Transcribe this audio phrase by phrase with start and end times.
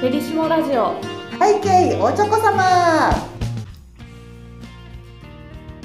[0.00, 1.00] ペリシモラジオ
[1.40, 3.10] 背景おちょこ様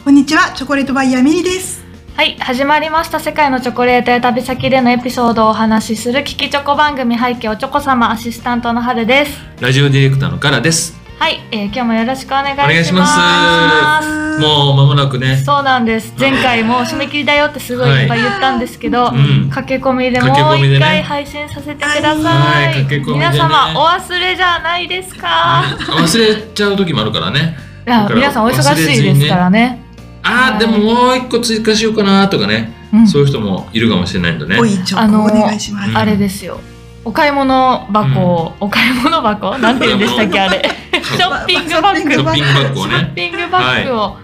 [0.03, 1.83] こんにちは、チョコレートバイヤーミリです。
[2.15, 10.99] はい始まりました世界のチョコレートや旅先でのエピソードをお話しする聞きチョコ番組背景おちょこ様アシスタントの春ですラジオディレクターのカラです。
[11.17, 14.18] はい、えー、今日もよろしくお願いしますお願いします。
[14.39, 15.37] もう間もなくね。
[15.37, 16.13] そうなんです。
[16.19, 19.49] 前回も締め切りだよってすごいいっぱい言ったんですけど、うん。
[19.49, 23.03] 駆け込みでもう一回配信させてください、はいね。
[23.05, 27.57] 皆様お忘れじゃないですか、忘れちゃう時もあるからね。
[27.87, 29.81] いや皆さんお忙しいですからね。
[30.23, 30.59] ああ、はい。
[30.59, 33.07] でももう一個追加しようかなとかね、うん。
[33.07, 34.57] そういう人もいるかもしれないんだね。
[34.95, 35.89] あのコお願いします。
[35.89, 36.59] うんあれですよ。
[37.05, 39.57] お買い物箱を、お買い物箱？
[39.57, 40.61] なんて言うんでしたっけあれ。
[41.01, 42.11] ショッピングバッグ。
[42.11, 44.17] ショッピングバッグを。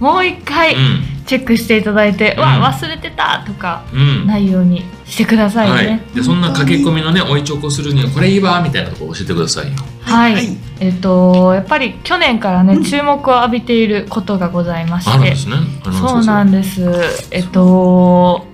[0.00, 1.02] もう一回うん。
[1.28, 4.26] チェックしていただいて、うんわ忘れてたとかうん。
[4.26, 6.02] ないようにしてくださいはね。
[6.12, 6.16] い。
[6.16, 9.72] でそんな駆け込みのね、追いチョコするにはこれいいわみたいなところ教えてくださいよ。
[10.00, 15.56] はい、はいえっとやっぱり去年からね、うん注目を浴びていることがございましてあるんですね。
[15.84, 16.82] あそうなんです
[17.30, 18.46] えっと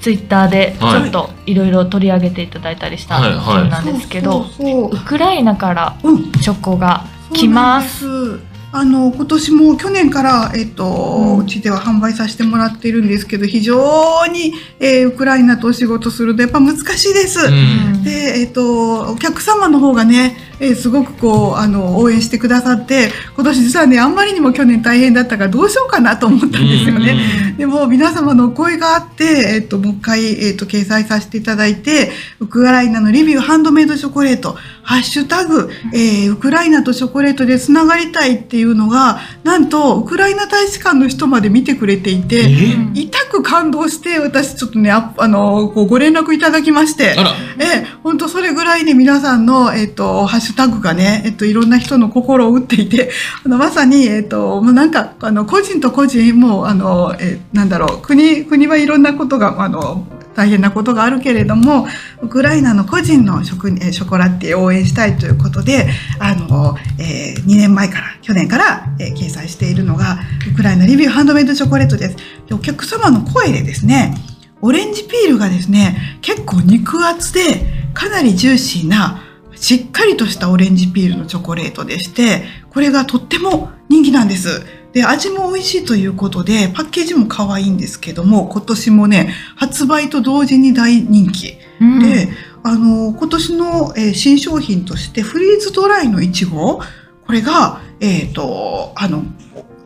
[0.00, 8.40] ツイッターでちはいょっといろいろ取り上げていただいたりしたそうなんですけど、そうそうウクライナからうん、チョコが来ます。
[8.78, 17.46] あの今年も去年からえっと、ううんちでは販売させてもらっているんですけど非常に、えーウクライナとお仕事するとやっぱ難しいです。
[17.46, 18.04] うん。
[18.04, 27.54] でえっとお客様の方がね、えーすごくこうあの応援してくださって今年実はねあんまりにも去年大変だったからどうしようかなと思ったんですよね。
[27.56, 42.76] でも皆様のお声があって、えっと、もう一回、えっと、掲載させていただいて、ウクライナのリビューハンドメイドチョコレート、ハッシュタグ、えーウクライナとチョコレートでつながりたいっていうのが、なんと、ウクライナ大使館の人まで見てくれていて、え？
[42.94, 47.16] 痛く感動して、私ちょっとね、ああの、こうご連絡いただきまして。
[47.58, 53.10] ええ、本当それぐらいね、皆さんの、えっ、と、ハッシュタグがね、えっ、と、いろんな人の心を打っていて、
[53.44, 61.88] あの、まさに、えっ、と、もうなんか、あの、個人と個人も、あの、えーなんだろう、国、国はいろんなことが、あの、大変なことがあるけれども、
[62.20, 65.88] ウクライナの個人の食に、えーショコラティエを応援したいということで、
[66.18, 70.18] あの、え2年前から、去年から、えー掲載しているのが、
[70.52, 72.16] ウクライナリビューハンドメイドチョコレートです。
[72.46, 74.14] で、お客様の声でですね、
[74.60, 79.22] オレンジピールがですね、結構肉厚で、かなりジューシーな、
[79.54, 84.66] しっかりとしたオレンジピールのチョコレートでして、これがとっても人気なんです。
[84.96, 91.58] で、味も美味しいということで、パッケージも可愛いんですけども、今年もね、発売と同時に大人気。
[91.82, 92.00] うん。
[92.00, 92.30] で、
[92.62, 96.80] あの、今年の、えー新商品として、フリーズドライのいちご、
[97.26, 99.24] これが、えっ、と、あの、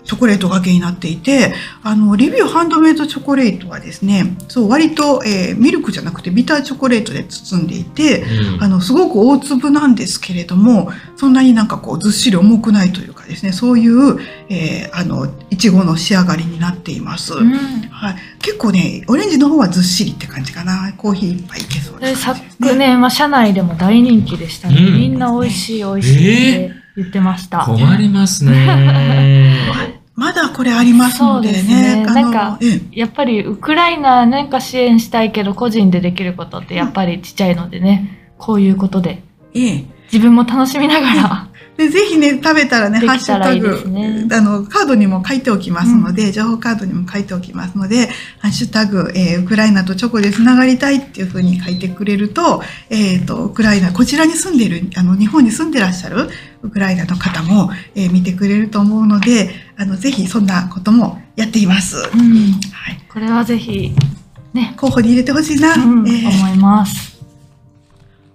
[0.04, 8.62] チョコレートがけになっていて、あの、リビューハンドメイドチョコレートはですね、そう、割と、えーミルクじゃなくてビターチョコレートで包んでいて、うん。
[8.62, 14.18] あの、すごく大粒なんですけれども、そんなになんかこう、ずっしり重くないというかですね、そういう、
[14.48, 17.34] えーあの、いちごの仕上がりになっています。
[17.34, 17.52] うん
[17.90, 18.16] はい。
[18.40, 20.92] 結構ね、オレンジの方はずっしりって感じかな。
[20.96, 22.34] コーヒー一杯いけそうなですね。
[22.60, 29.56] 昨年は社内でも大人気でしたね、うんみんな美味しい美味しいって言ってました、困りますね。
[30.20, 31.54] まだこれありますのでね。
[31.54, 39.22] そうですねなんかええやっぱりウクライナなんか支援したいけど個人でできることってやっぱりちっちゃいのでねこういうことで
[39.54, 48.08] ええ自分も楽しみながらでぜひね、食べたらね、でハッシュタグ、ねあの、カードにも書いておきますので、情報カードにも書いておきますので、
[48.38, 56.28] ハッシュタグ、えーウクライナとチョコでつながりたいっていうふうに書いてくれると、えっ、と、ウクライナ、こちらに住んでる、あの、日本に住んでらっしゃる
[56.62, 61.96] ウクライナの方も、えー見てくれると思うので、あの、ぜひそんなこともやっています。
[61.96, 62.10] はい。
[63.08, 63.92] これはぜひ
[64.52, 65.74] ね、候補に入れてほしいな。
[65.74, 66.08] うん。
[66.08, 66.28] えー。
[66.28, 67.19] 思います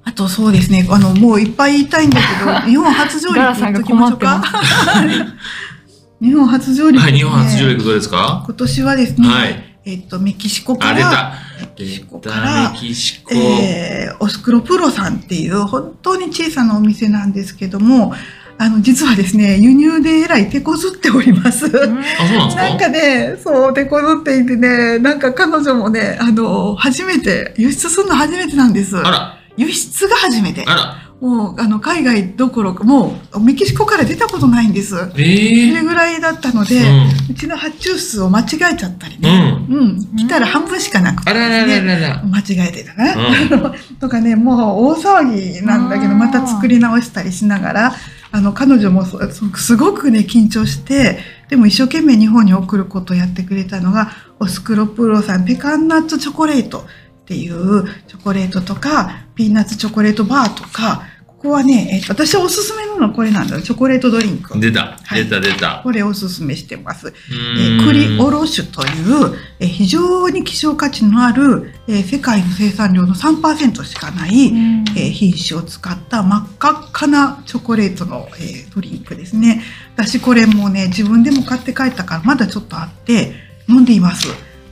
[0.07, 4.43] あとそうですね、あの、もういっぱい言いたいんだけど、 日本初上陸言っときましょうか。
[6.21, 8.43] 日本初上陸、はい、日本初上陸どうですか？
[8.45, 9.63] 今年はですね、はい。
[9.87, 11.33] えっと、メキシコかあ、出ら、た。
[11.61, 13.33] メキシコからメ、キシコ。
[13.35, 18.13] えーオスクロプロさんっていう本当に小さなお店なんですけども、
[18.57, 21.65] あの、実はですね、輸入でえらい手こずっております。
[21.65, 28.97] あ、そうなんです なんかかね、そう、手こずっていてね、なんか彼女もね、あの、初めて、輸出するの初めてなんです。
[28.97, 30.63] あら、輸出が初めて。
[30.65, 31.05] あら。
[31.21, 34.97] もう、あの、海外どころか、もう、メキシコから出たことないんです。
[34.97, 39.65] そええれぐらいだったので、うんうちの発注数を間違えちゃったりね。
[39.69, 40.15] うん。
[40.17, 41.65] 来たら半分しかなくてあらら。
[41.65, 42.23] ららら。
[42.23, 43.13] 間違えてたな。
[43.13, 47.95] う とかね、もう大騒ぎなんだけど、うんまた作り直したりしながら、
[48.35, 56.85] あの彼女もそそすごくね緊張してでも一生懸命日本に送ることをやってくれたのがオスクロプロさんペカンナッツチョコレート
[57.25, 63.61] っていうチョコレートとかピーナッツチョコレートバーとかここはね、えっと私はおすすめなのはこれなんだよ。
[63.61, 64.59] チョコレートドリンク。
[64.59, 65.25] 出た、はい。
[65.25, 65.81] 出た出た。
[65.83, 67.09] これおすすめしてます。
[67.09, 74.85] うえ栗おろ酒という、えー非常に希少価値のある、えー世界の生産量の3%しかない、うん。
[74.97, 79.61] えー品種を使った真っ赤っかなチョコレートの、えードリンクですね。
[79.95, 83.35] 私これもうね、自分でも買って帰ったからまだちょっとあって
[83.69, 84.29] 飲んでいます。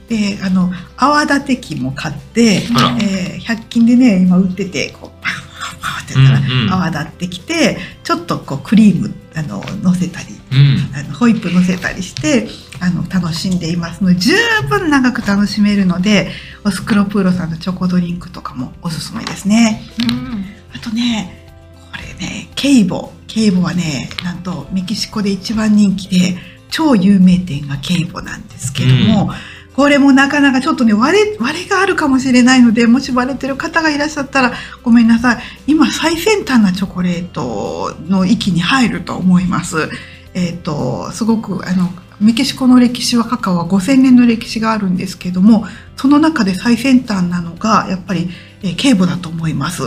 [0.08, 2.62] で、あの、泡立て器も買って、
[3.00, 6.72] えー100均でね、今売ってて、こう、パフパフパフってやったらうんうん。
[6.72, 10.94] 泡立ってきて、ちょっとこうクリーム、あの、乗せたり、うん。
[10.94, 12.48] あのホイップ乗せたりして
[12.80, 14.02] あの楽しんでいます。
[14.02, 14.32] ので十
[14.68, 16.30] 分長く楽しめるので
[16.64, 19.82] オスクロプーロさんのチョコドリンクとかもおすすめですね。
[20.08, 20.44] うん。
[20.74, 21.50] あとね
[21.90, 26.36] これねケイボケイボはねなんとメキシコで一番人気で
[26.70, 29.32] 超有名店がケイボなんですけども、
[29.74, 39.88] これもなかなかちょっとね割れ割れがあるかもしれないのでもし割れてる方がいらっしゃったらごめんなさい今最先端なチョコレートの域に入ると思います。
[40.34, 41.90] えっ、とすごくあの
[42.20, 45.66] メキシコの歴史はカカオは5000年の歴史があるんですけども
[45.96, 48.30] その中で最先端なのがやっぱり、
[48.62, 49.82] えー、警母だと思います。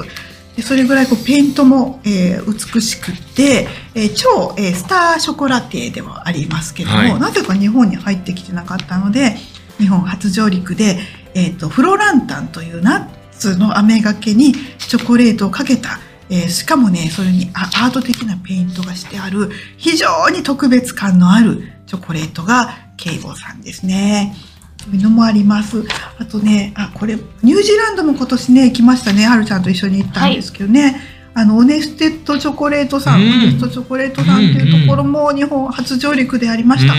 [0.56, 9.36] でそれぐらいこうペイントも、えー美しくって、えー超、えースターショコラティエではありますけども、はいなぜか日本に入ってきてなかったので
[9.77, 10.97] 日本初上陸で、
[11.33, 24.35] えー、とフロランタンというナッツの飴がけにチョコレートをかけた、えーしかもねそれにアアート的なペイントがしてある非常に特別感のあるチョコレートがケイボーさんですね。
[24.83, 25.83] そういうのもあります。
[26.18, 29.25] あとね、あ、これ、ニュージーランドも今年ね、来ましたね。
[29.25, 31.01] はるちゃんと一緒に行ったんですけどね。
[31.33, 36.95] あの、オネステッドチョコレートさん、うんオネストチョコレートさんっていうところも日本初上陸でありました。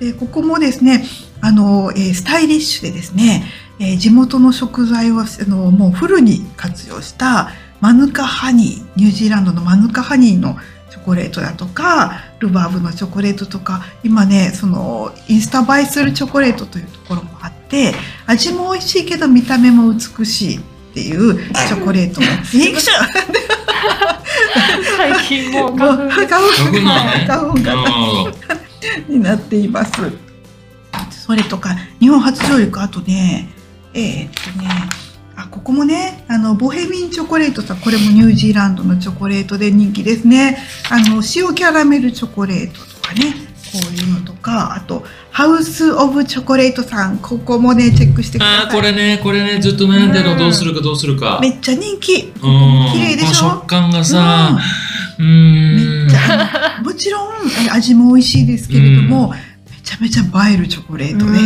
[0.00, 1.04] でここもですね
[1.40, 3.44] あの、えースタイリッシュでですね、
[3.78, 7.50] えー地元の食材をあのもうフルに活用した
[7.80, 10.56] マヌカハニーニュージーランドのマヌカハニーの
[10.90, 17.92] チョコレートだとかルバーブのチョコレートとか今ねそのインスタ映えするチョコレートというところもあって
[18.26, 20.60] 味も美味しいけど見た目も美しいっ
[20.94, 22.90] ていうチョコレートも いくし
[24.96, 26.28] 最近もう花粉花粉
[27.26, 28.58] 花粉。
[29.08, 30.27] になっています。
[31.28, 33.50] それとか日本初上陸あとね
[33.92, 34.66] えーっとね
[35.36, 40.56] あここもねあのボヘミンチョコレートさんこれもニュージーランドのチョコレートで人気ですね。
[40.90, 43.34] あの塩キャラメルチョコレートとかね
[43.70, 48.56] こういうのとかあとハウス・オブ・チョコレートさんここもねチェックしてください。
[48.64, 51.38] ああ、これね、これね、ずっと悩んでるのどうするかどうするか。
[51.42, 52.14] めっちゃ人気。
[52.14, 52.32] うん。
[52.94, 53.50] 綺麗でしょ？
[53.50, 54.58] 食感がさ、
[55.18, 56.06] うーん。
[56.06, 57.26] めっちゃもちろん
[57.66, 61.38] え味も美味しいですけれども、めちゃめちゃ映えるチョコレートで、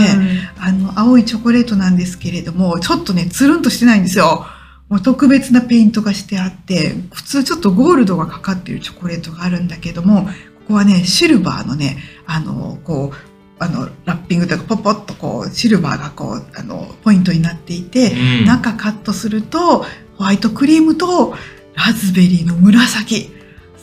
[0.58, 4.46] あの青いチョコレートなんですけれどもちょっとねつるんとしてないんですよ。
[4.88, 10.30] もう特別なペイントがしてあって普通ちょっとゴールドがかかっているチョコレートがあるんだけどもこ
[10.68, 11.96] こはねシルバーのね
[12.26, 18.44] あのこうあのラッピングというかポポッとこうシルバーがこうあのポイントになっていて、うん。
[18.44, 19.84] 中カットすると
[20.18, 21.34] ホワイトクリームと
[21.74, 23.30] ラズベリーの紫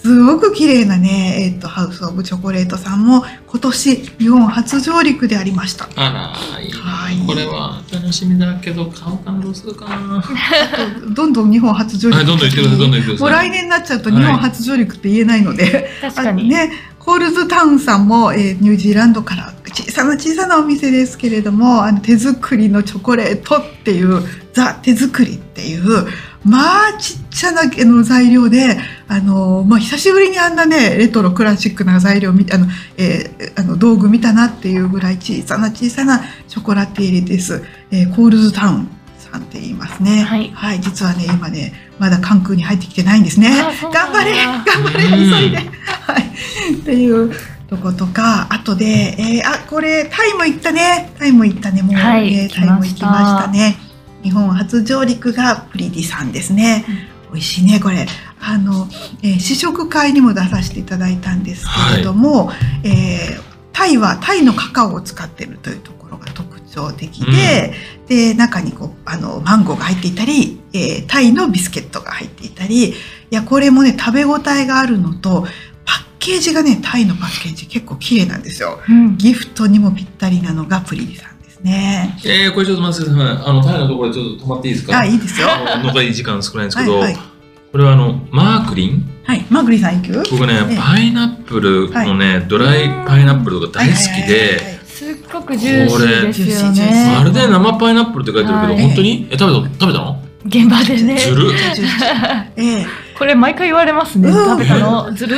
[0.02, 5.90] すごく綺麗なね、えっとハウス・オブ・チョコレートさんも今年日本初上陸でありました。
[5.96, 7.26] あら、いいはいな。
[7.26, 10.24] これは楽しみだけど、買おうかな、どうするかな。
[11.14, 13.50] どんどん日本初上陸はい、どんどん言ってください、どんどん言ってくもうださい。
[13.50, 24.22] 来年になっちゃうと日本初上陸って言えないので、確かに、あね、コールズタウンさんも、えーニュージーランドから小さな小さなお店ですけれどもあの手作りのチョコレートっていう
[24.54, 26.08] ザ手作りっていう
[26.44, 28.78] まあちっちゃなあの材料で
[29.10, 40.22] あの、まあ、久しぶりにあんなねレトロクラシックな材料見あの、えーあの道具見たなっていうぐらい小さな小さなショコラティエリです、えーコールズタウンさんって言いますね。
[40.22, 40.80] はい。
[40.80, 43.50] 実はね今ねまだ関空に入ってきてないんですね。
[43.94, 45.42] 頑張れ頑張れうん。
[45.42, 45.58] 急いで。
[45.58, 46.74] はい。
[46.80, 47.34] っていう
[47.70, 48.86] とことかあとで、
[49.18, 51.12] えーあこれタイも行ったね。
[51.20, 51.82] タイも行ったね。
[51.82, 53.78] もう、はいねタイも行きましたね。
[54.24, 56.86] 日本初上陸がプリディさんですね、
[57.32, 58.06] 美味しいねこれ
[58.42, 58.88] あの、
[59.24, 62.52] えー試食会にも出させていただいたんですけれども、
[62.84, 67.74] えータイはタイのカカオを使ってるというところが特徴的で、
[68.08, 72.94] で中にこうあのマンゴーが入っていたり、えータイのビスケットが入っていたりい
[73.30, 75.44] やこれもね食べ応えがあるのと
[75.86, 78.80] パッケージがねタイのパッケージ結構綺麗なんですよ。
[78.90, 79.18] うん。
[79.18, 82.18] ギフトにもぴったりなのがプリディさんですね。
[82.26, 83.46] えー、これちょっと待ってください。
[83.46, 85.00] あの、タイのところでちょっと止まっていいですか？
[85.00, 85.48] あいいですよ。
[85.84, 87.29] 残り時間少ないんですけど、はいはい
[87.72, 89.04] これはあの、マークリン？
[89.24, 90.24] はい、マグリさん行く？
[90.32, 94.80] 僕ねええ、パイナップルのね、ドライパイナップルとか大好きはいはいはいで、はい。
[94.86, 95.90] すっごくジュー
[96.34, 97.14] シーですよね。
[97.16, 98.82] ーまるで生パイナップルって書いてるけど、はい。
[98.82, 99.28] 本当に？
[99.30, 100.24] え、食べた食べたの？
[100.46, 101.18] 現場でね。
[101.20, 101.52] ずる
[102.58, 102.86] ええ。
[103.18, 104.30] これ毎回言われますね。
[104.30, 104.46] うん。
[104.46, 105.14] 食べたの？
[105.14, 105.38] ずる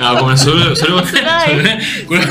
[0.00, 2.26] あ、ごめん、それ、それはね、そ辛いれね、これ、も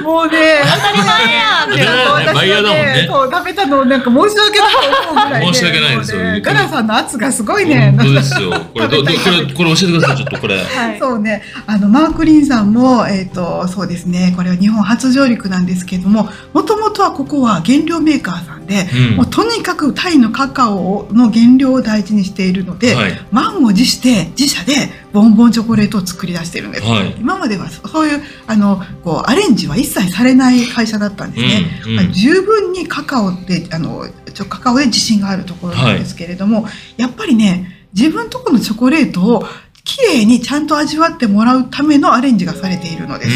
[0.00, 4.72] う、もうね、当たり前やん当たり前だねバイヤーだもんねそう、食べたの、なんか申し訳ない
[5.04, 5.52] と思うぐらい、ね。
[5.52, 7.94] 申し訳ないですよガラさんの圧がすごいね。
[7.96, 8.50] 本当ですよ。
[8.50, 10.56] これ、ど、ど、これ、これ教えてください、ちょっとこれ。
[10.56, 16.28] はいそうね、あのマークリンさんも、えっ、と、そうですね、これは日本初上陸なんですけども。
[16.52, 22.94] もともとはここは原料メーカーさんで、うんもうとにかくタイのカカオの原料を大事にしているので。
[22.94, 23.26] はい。
[23.30, 24.72] 満を持して自社で
[25.16, 27.16] ボンボンチョコレートを作り出しているんです、はい。
[27.18, 31.96] 今まではそそういうあのこうアレンジは一切されない会社だったんですね、うんうん。
[31.96, 36.66] まあ十分にカカオってあのちょカカオで自信があるところなんですけれども、
[36.98, 39.44] やっぱりね自分とこのチョコレートを
[39.84, 43.30] きれいにちゃんと味わってもらうためのアレンジがされているのです、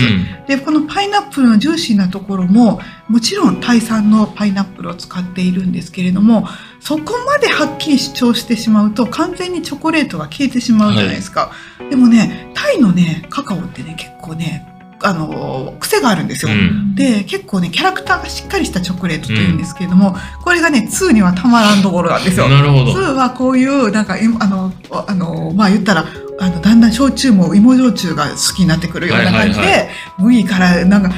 [0.49, 6.47] でこのパイナップルのジューシーなところももちろんタイ産のパイナップルを使っているんですけれども
[6.81, 11.53] そこまではっきり主張してしまうと完全にチョコレートが消えてしまうじゃないですか、
[11.91, 14.67] でもねタイのねカカオってね結構ね
[15.03, 16.95] あの癖があるんですよ、うん。
[16.95, 22.49] で結構ねキャラクターがしっかりしたチョコレートというんですけれども、これがね2にはたまらんところなんですよ。
[22.49, 22.93] なるほど。
[22.93, 24.73] 2はこういうなんかえあの
[25.07, 26.07] あのまあ言ったら
[26.41, 31.11] あのだんだん焼酎も芋焼酎が好きになってくるような感じで、麦からなんか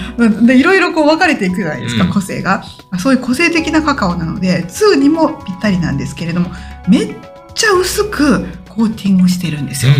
[0.45, 2.13] でいろいろこう分かれていくじゃないですか、うん。
[2.13, 2.65] 個性が。
[2.99, 6.51] そういう個性的なカカオなので2にもぴったりなんですけれども
[6.89, 7.15] めっ
[7.55, 9.93] ちゃ薄くコーティングしてるんですよ。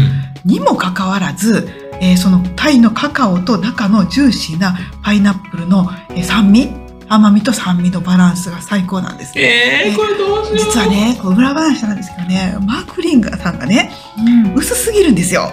[0.45, 1.69] にもかかわらず、
[2.01, 6.82] えーそのタイのカカオと中のジューシーなパイナップルの、えー酸味
[7.13, 9.39] 甘みと酸味のバランスが最高なんです。
[9.39, 10.59] えー、これどうしよう。
[10.59, 15.53] 実はね、こう裏話なんですけどね、マークリンガーさんがね、うん薄すぎるんですよ。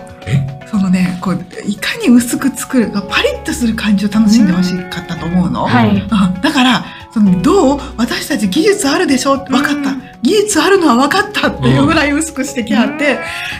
[0.72, 5.66] そのね、こういかに薄く作るか、パリッとする感じを楽しんでほしかったと思うの。
[5.66, 6.08] はいうん
[6.42, 7.80] だから、そのどう？
[7.98, 9.38] 私たち技術あるでしょ？
[9.46, 13.20] 分かった、うん技術あるのは分かったっていうぐらい薄くしてきはって、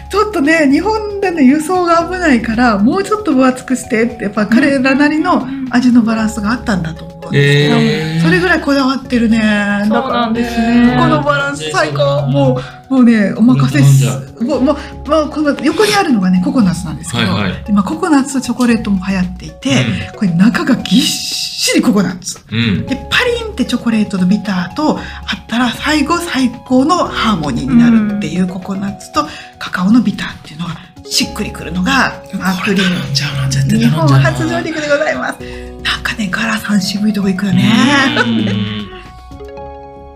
[0.10, 9.40] ちょっとね日本での輸送が危ないからもうちょっと分厚くしてってやっぱ彼らなりの味のバランスがあったんだと思うんですけど、えー、それぐらいこだわってるね。
[9.40, 10.98] だそうからなんですね。
[11.00, 12.28] このバランス最高。
[12.28, 13.80] もうもうねお任せ
[14.44, 14.62] もう。
[14.62, 17.66] もうもうこの横にあるのがねココナッツなんですけど、はいはい。
[17.70, 22.40] 今ココナッツとチョコレートも流行っていて、これ中がぎっしりココナッツ。
[22.52, 22.86] うん。
[22.86, 25.04] でパリンってチョコレートのビターとあっ
[25.48, 29.26] たら最後最高のハーモニーになるっていうココナッツと
[29.60, 34.08] カカオのビターっていうのがしっくりくるのがマークリ日本。
[34.08, 35.40] 初上陸でございます。
[35.84, 37.72] なんかねガラさん渋いとこ行くよね。
[38.26, 38.30] う
[38.76, 38.79] ん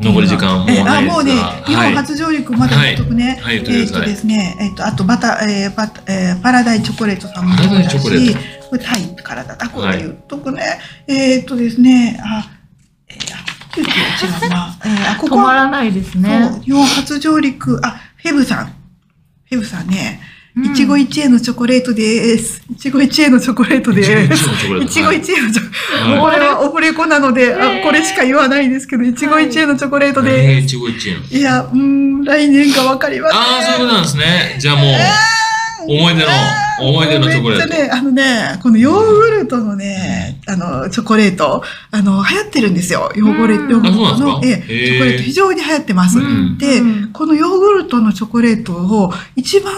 [0.04, 1.14] 残り時間もうえないですが。
[1.14, 1.34] あもうね
[1.66, 8.40] 日本初上陸まだ言っとくね、はいはい言えっ、ってくださいとですねえっ、とあとバタえーバタえーパラダイチョコレートさんもパラダイチョコレート。
[8.70, 9.58] これタイからだ。
[9.60, 12.50] あこはいれ言っとくね、えっ、とですねあ
[13.08, 13.44] えー、あ
[13.80, 16.50] 違うな、えー、あここ止まらないですね。
[16.52, 17.80] そう日本初上陸。
[17.84, 18.68] あフェブさん。
[18.68, 20.20] フェブさんね
[20.56, 22.62] うん一期一会のチョコレートです。
[22.70, 24.12] 一期一会のチョコレートです。
[24.84, 30.76] 一期一会のチョコレートこれはオフレコなので、えーあ、これしか言わないですけど、一期一会のチョコレートえー、です。
[30.76, 31.40] 一期一会の。
[31.40, 33.40] いや、うーん、来年かわかりません。
[33.40, 34.58] ああ、そういうことなんですね。
[34.60, 36.28] じゃあもう、思い出の、
[36.82, 37.68] 思い出のチョコレート。
[37.68, 43.12] めっちゃね、あのね、このヨーグルトのね、あの、チョコレート、あの、流行ってるんですよ。
[43.16, 43.90] ヨーグルうんヨーグ
[44.24, 46.20] の、えチョコレート非常に流行ってます。
[46.20, 47.33] うんで、うんこの
[47.94, 49.74] トのチョコレートを一番、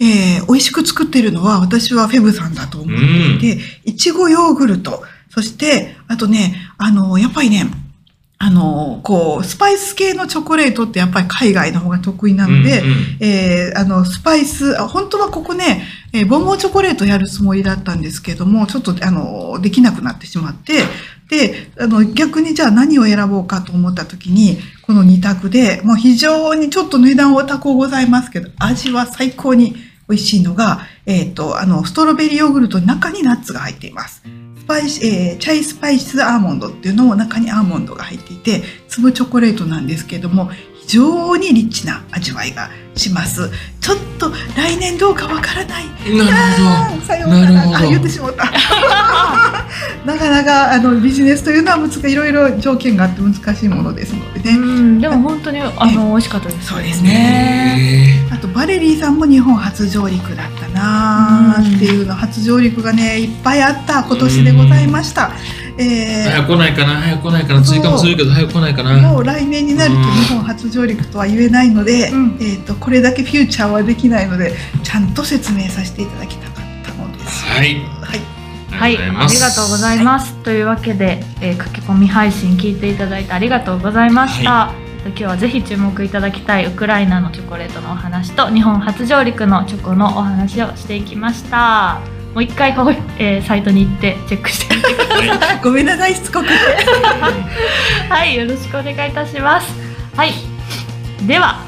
[0.00, 2.98] えー美味しく作ってるのは私はフェブさんだと思っ
[3.40, 7.70] ていて、いちごヨーグルト、そして、あとね、あの、やっぱりね、
[8.38, 20.82] あの、こう、スパイス系のチョコレートってやっぱり海外の方が得意なので、うんうんえーあの、スパイス、あ本当はここね、えーボンボンチョコレートやるつもりだったんですけども、ちょっと、あの、できなくなってしまって、
[21.28, 24.58] で、あの、逆にじゃあ何を選ぼうかと思った時に、
[24.90, 29.76] この2択で、もう非常にちょっと値段お高うございますけど、味は最高に
[30.08, 34.24] 美味しいのが、えっ、と、あの、ストロベリーヨーグルトの中にナッツが入っています。
[34.58, 40.50] スパイシ、えーチャイスパイスアーモンドっていうのも中にアーモンドが入っていて、粒チョコレートなんですけども、
[40.90, 43.48] 常にリッチな味わいがします。
[43.80, 45.84] ちょっと来年どうかわからない。
[46.16, 47.78] なるさようなら。
[47.78, 48.50] あ、言ってしまった。
[50.04, 54.56] なかなかあのビジネスというのは難しいいろいろ条件があって難しいものですのでね。
[54.56, 57.02] うんでも本当にあの美味しかったですそうです。
[57.02, 57.10] ね。
[57.10, 58.28] ね。
[58.32, 65.30] あとバレリーさんも日本初上陸だったなーっていうの初上陸がねいっぱいあった今年でございました。
[65.80, 69.12] え早く来ないかな早く来ないかな追加もするけど早く来ないかーな。
[69.12, 72.36] もう来年になると日本初上陸とは言えないので、うん。
[72.40, 77.44] えー、とこれだけフューチャーはできないのでちゃんと説明させていただきたかったのです。
[77.44, 77.76] はい。
[78.02, 78.20] はい。
[78.70, 80.34] はい、ありがとうございます。
[80.42, 84.72] というわけで、えー書き込み配信聞いていただいてありがとうございました。
[85.04, 92.19] 今日はぜひ注目いただきたいウクライナのチョコレートのお話と日本初上陸のチョコのお話をしていきました。
[92.34, 92.70] もう一回、
[93.18, 95.60] えーサイトに行ってチェックしてみてください。
[95.62, 96.54] ごめんなさいしつこくて。
[98.08, 99.74] はい、よろしくお願いいたします。
[100.16, 100.32] はい、
[101.26, 101.58] では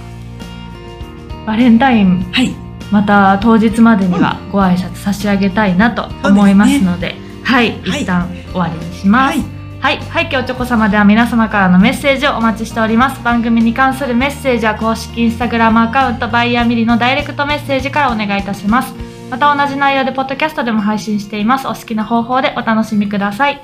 [1.47, 2.54] バレンタインはい
[2.90, 9.38] また当日までにはご挨拶差し上げたいなと思いますので、はい、はい一旦終わりにします。
[9.38, 9.45] はい
[9.81, 13.21] はい、はい、今日チョコ様では皆様からのメッセージをお待ちしております。
[13.25, 19.12] 番組に関するメッセージは公式インスタグラムアカウントバイヤーミリのダイレクトメッセージからお願いいたします。
[19.33, 21.67] また同じ内容でポッドキャストでも配信しています。
[21.67, 23.62] お好きな方法でお楽しみください。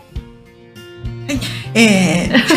[1.74, 2.48] えー、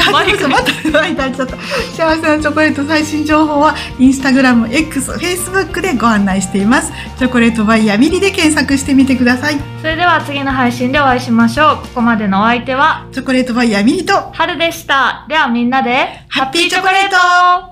[1.91, 11.77] 幸せなチョコレート最新情報はインスタグラム X、Facebook でご案内していますチョコレートバイヤーミリで検索してみてくださいそれでは次の配信でお会いしましょう。
[11.81, 15.25] ここまでのお相手はチョコレートバイヤーミリと春でした。
[15.27, 17.17] ではみんなでハッピーチョコレート
[17.65, 17.70] ト